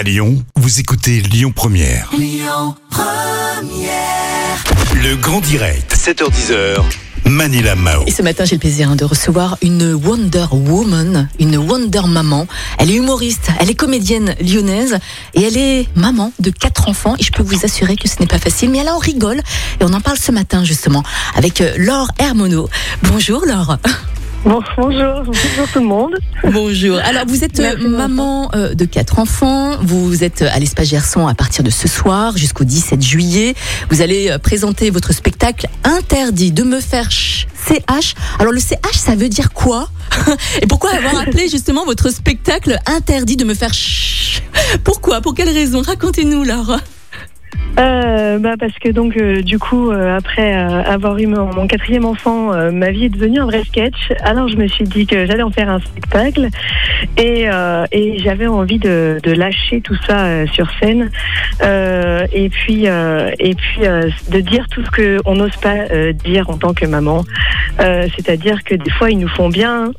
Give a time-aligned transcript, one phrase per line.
[0.00, 2.10] À Lyon, vous écoutez Lyon Première.
[4.94, 6.82] Le grand direct, 7h10h.
[7.26, 8.04] Manila Mao.
[8.06, 12.46] Et ce matin, j'ai le plaisir hein, de recevoir une Wonder Woman, une Wonder Maman.
[12.78, 14.98] Elle est humoriste, elle est comédienne lyonnaise
[15.34, 17.14] et elle est maman de quatre enfants.
[17.18, 19.42] Et je peux vous assurer que ce n'est pas facile, mais elle en rigole.
[19.80, 21.02] Et on en parle ce matin justement
[21.36, 22.70] avec euh, Laure Hermono.
[23.02, 23.76] Bonjour Laure.
[24.44, 26.14] Bon, bonjour, bonjour tout le monde.
[26.44, 26.96] Bonjour.
[27.04, 29.76] Alors vous êtes euh, Merci, maman euh, de quatre enfants.
[29.82, 33.54] Vous êtes à l'espace Gerson à partir de ce soir jusqu'au 17 juillet.
[33.90, 38.14] Vous allez euh, présenter votre spectacle Interdit de me faire ch- CH.
[38.38, 39.90] Alors le CH ça veut dire quoi?
[40.62, 44.42] Et pourquoi avoir appelé justement votre spectacle Interdit de me faire ch
[44.84, 45.20] Pourquoi?
[45.20, 45.82] Pour quelle raison?
[45.82, 46.78] Racontez-nous Laure.
[47.78, 51.66] Euh, bah parce que donc euh, du coup euh, après euh, avoir eu mon, mon
[51.66, 54.12] quatrième enfant, euh, ma vie est devenue un vrai sketch.
[54.22, 56.48] Alors je me suis dit que j'allais en faire un spectacle
[57.16, 61.10] et, euh, et j'avais envie de, de lâcher tout ça sur scène
[61.62, 65.88] et puis et puis de dire tout ce que on n'ose pas
[66.24, 67.24] dire en tant que maman.
[67.78, 69.92] C'est-à-dire que des fois ils nous font bien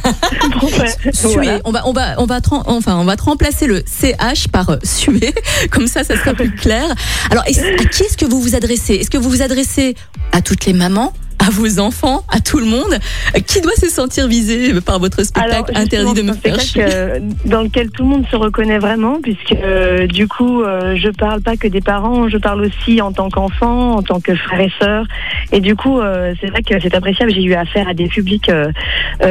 [0.60, 1.32] Bon, bah, Suer.
[1.34, 1.60] voilà.
[1.64, 4.76] On va, on va, on va, enfin, on va te remplacer le CH par euh,
[4.82, 5.34] suer.
[5.70, 6.84] Comme ça, ça sera plus clair.
[7.30, 8.94] Alors, à qui est-ce que vous vous adressez?
[8.94, 9.96] Est-ce que vous vous adressez
[10.32, 11.12] à toutes les mamans?
[11.46, 12.98] À vos enfants, à tout le monde,
[13.46, 17.22] qui doit se sentir visé par votre spectacle Alors, interdit de me faire chier spectacle,
[17.44, 21.42] dans lequel tout le monde se reconnaît vraiment, puisque euh, du coup, euh, je parle
[21.42, 24.72] pas que des parents, je parle aussi en tant qu'enfant, en tant que frère et
[24.80, 25.06] sœur.
[25.52, 27.32] Et du coup, euh, c'est vrai que c'est appréciable.
[27.32, 28.72] J'ai eu affaire à des publics euh,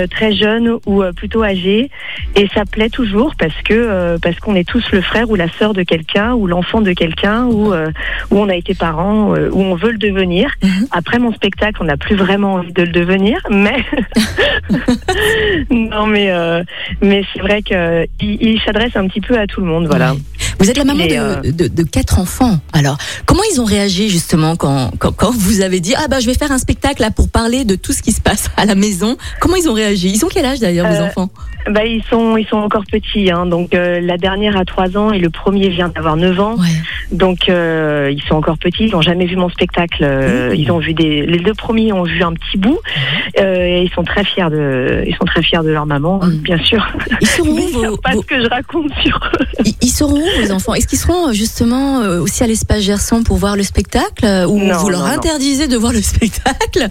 [0.10, 1.90] très jeunes ou plutôt âgés,
[2.36, 5.74] et ça plaît toujours parce que parce qu'on est tous le frère ou la sœur
[5.74, 9.92] de quelqu'un ou l'enfant de quelqu'un ou où on a été parent ou on veut
[9.92, 10.50] le devenir.
[10.64, 10.88] Mhm.
[10.92, 13.84] Après mon spectacle, on n'a plus vraiment envie de le devenir, mais
[15.72, 16.64] non, mais euh,
[17.02, 20.14] mais c'est vrai que il, il s'adresse un petit peu à tout le monde, voilà.
[20.60, 22.60] Vous êtes la maman de, euh, de, de quatre enfants.
[22.74, 26.26] Alors, comment ils ont réagi justement quand, quand, quand vous avez dit ah bah je
[26.28, 28.76] vais faire un spectacle là pour parler de tout ce qui se passe à la
[28.76, 30.10] maison Comment ils ont réagi?
[30.14, 31.30] Ils ont quel âge d'ailleurs vos Euh, enfants?
[31.72, 35.12] Bah ils sont ils sont encore petits, hein, donc euh, la dernière a 3 ans
[35.12, 36.68] et le premier vient d'avoir 9 ans, Ouais.
[37.12, 39.98] donc euh, ils sont encore petits, ils n'ont jamais vu mon spectacle.
[40.04, 40.56] euh, Mmh.
[40.58, 42.78] Ils ont vu des les deux premiers ont vu un petit bout,
[43.36, 46.38] et ils sont très fiers de ils sont très fiers de leur maman, hein, Mmh.
[46.38, 46.86] bien sûr.
[47.22, 49.46] Ils seront où vos, pas vos- ce que je raconte sur eux.
[49.66, 52.82] Ils, ils seront où vos enfants Est-ce qu'ils seront euh, justement euh, aussi à l'espace
[52.82, 55.14] Gerson pour voir le spectacle euh, ou Non, vous leur non, non.
[55.14, 56.88] interdisez de voir le spectacle?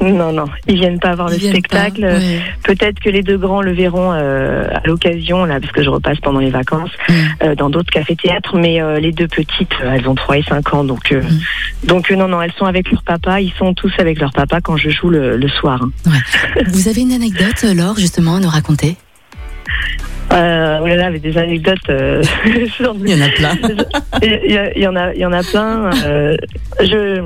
[0.00, 2.02] Non non, ils viennent pas voir Ils le spectacle.
[2.04, 2.40] ouais.
[2.64, 6.18] Peut-être que les deux grands le verront euh, à l'occasion, là, parce que je repasse
[6.20, 7.12] pendant les vacances, Mm.
[7.44, 10.84] euh, dans d'autres cafés-théâtres, mais euh, les deux petites, elles ont 3 et 5 ans,
[10.84, 11.86] donc, Mm.
[11.86, 14.76] donc non, non, elles sont avec leur papa, ils sont tous avec leur papa quand
[14.76, 15.80] je joue le, le soir.
[16.06, 16.12] hein.
[16.68, 18.96] Vous avez une anecdote, Laure, justement, à nous raconter?
[20.36, 23.56] Euh, oh là là, avec des anecdotes, euh, Il y en a plein.
[24.22, 25.90] il y, y en a, il y en a plein.
[26.04, 26.36] euh,
[26.80, 27.22] je,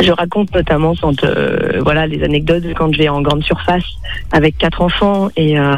[0.00, 3.84] je raconte notamment quand, euh, voilà, les anecdotes quand je vais en grande surface
[4.32, 5.74] avec quatre enfants et euh,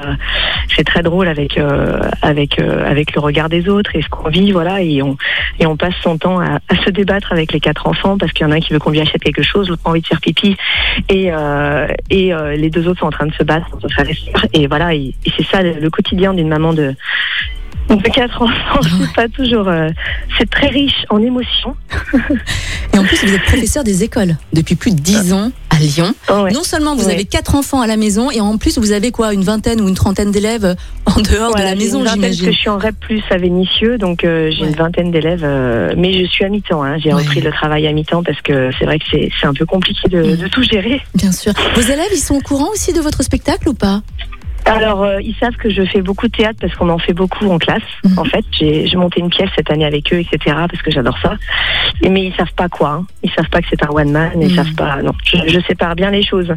[0.76, 4.28] c'est très drôle avec euh, avec euh, avec le regard des autres et ce qu'on
[4.28, 5.16] vit, voilà, et on
[5.59, 8.47] et on passe son temps à, à se débattre avec les quatre enfants parce qu'il
[8.47, 10.06] y en a un qui veut qu'on lui achète quelque chose, l'autre a envie de
[10.06, 10.56] faire pipi
[11.09, 13.69] et euh, et euh, les deux autres sont en train de se battre
[14.53, 16.94] et voilà, et, c'est ça le quotidien d'une maman de
[17.96, 19.68] de quatre enfants, c'est pas toujours.
[19.68, 19.88] euh,
[20.38, 21.74] c'est très riche en émotions.
[22.94, 26.12] Et en plus, vous êtes professeur des écoles depuis plus de 10 ans à Lyon.
[26.28, 26.52] Oh, ouais.
[26.52, 27.14] Non seulement vous Ouais.
[27.14, 29.88] avez quatre enfants à la maison, et en plus, vous avez quoi, une vingtaine ou
[29.88, 32.94] une trentaine d'élèves en dehors Voilà, de la maison, parce que je suis en REP
[33.00, 36.82] plus à Vénissieux, donc euh, j'ai une vingtaine d'élèves, euh, mais je suis à mi-temps.
[36.82, 39.66] Hein, j'ai repris le travail à mi-temps parce que c'est vrai que c'est un peu
[39.66, 41.00] compliqué de, de tout gérer.
[41.14, 41.52] Bien sûr.
[41.74, 44.02] Vos élèves, ils sont au courant aussi de votre spectacle ou pas?
[44.76, 47.47] Alors, euh, ils savent que je fais beaucoup de théâtre parce qu'on en fait beaucoup
[47.50, 47.82] en classe.
[48.04, 48.19] Mhm.
[48.19, 50.38] En fait, j'ai monté une pièce cette année avec eux, etc.
[50.70, 51.34] Parce que j'adore ça.
[52.03, 52.91] Et, mais ils savent pas quoi.
[53.00, 53.06] hein.
[53.22, 54.30] Ils savent pas que c'est un one man.
[54.41, 54.54] Ils Mhm.
[54.56, 55.03] savent pas.
[55.03, 56.53] Non, je, je sépare bien les choses.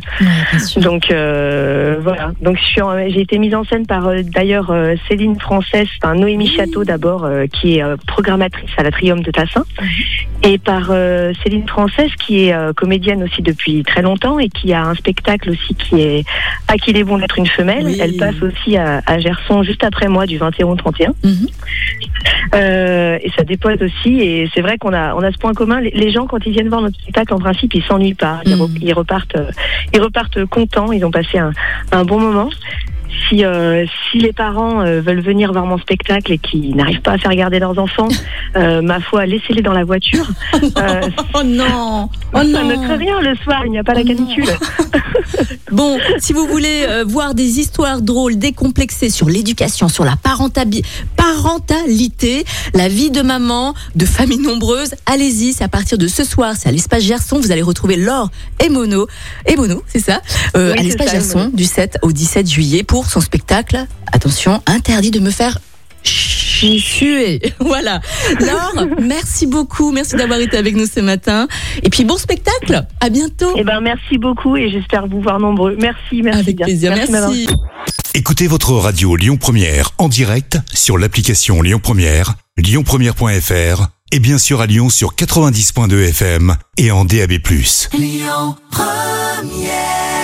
[0.78, 2.32] Donc euh, voilà.
[2.42, 2.58] Donc
[3.08, 7.26] j'ai été mise en scène par euh, d'ailleurs euh, Céline Française, enfin Noémie Château d'abord,
[7.26, 9.64] euh, qui est euh, programmatrice à la Triumph de Tassin,
[10.44, 14.74] et par euh, Céline Française qui est euh, comédienne aussi depuis très longtemps et qui
[14.74, 16.26] a un spectacle aussi qui est
[16.68, 17.84] à qu'il est bon d'être une femelle.
[17.86, 17.98] Oui.
[18.04, 21.14] Elle passe aussi à, à Gerson juste après moi du 21 au 31.
[21.24, 21.48] Mhm.
[22.56, 24.20] Euh, et ça dépoise aussi.
[24.22, 25.82] Et c'est vrai qu'on a, on a ce point commun.
[25.82, 28.42] Les, les gens, quand ils viennent voir notre spectacle, en principe, ils s'ennuient pas.
[28.46, 28.94] Ils, Mhm.
[28.94, 29.50] repartent, euh,
[29.94, 30.92] ils repartent contents.
[30.92, 31.52] Ils ont passé un,
[31.92, 32.50] un bon moment.
[33.28, 37.14] Si, euh, si les parents euh, veulent venir voir mon spectacle et qui n'arrivent pas
[37.14, 38.08] à faire garder leurs enfants,
[38.56, 40.28] euh, ma foi, laissez-les dans la voiture.
[41.36, 42.10] Oh non.
[42.34, 44.46] Oh ça non ne craint rien le soir, il n'y a pas la Oh canicule.
[45.72, 50.84] Bon, si vous voulez voir des histoires drôles, décomplexées sur l'éducation, sur la parentalité,
[52.74, 56.70] la vie de maman, de famille nombreuse, allez-y, c'est à partir de ce soir, c'est
[56.70, 58.30] à l'espace Gerson, vous allez retrouver Laure
[58.64, 59.08] et Mono,
[59.48, 60.22] et Mono, c'est ça,
[60.56, 65.20] Oui, à l'espace Gerson du 7 au 17 juillet pour son spectacle, attention, interdit de
[65.20, 65.60] me faire
[66.04, 67.42] suer.
[67.60, 68.02] Voilà.
[68.40, 71.48] Laure, merci beaucoup, merci d'avoir été avec nous ce matin.
[71.82, 73.54] Et puis bon spectacle, à bientôt.
[73.56, 75.76] Eh ben, merci beaucoup et j'espère vous voir nombreux.
[75.80, 76.66] Merci, merci Avec bien.
[76.66, 77.48] plaisir, merci.
[78.14, 84.62] Écoutez votre radio Lyon Première en direct sur l'application Lyon Première, lyonpremière.fr et bien sûr
[84.62, 87.32] à Lyon sur 90.2 FM et en DAB+.
[87.98, 90.23] Lyon Première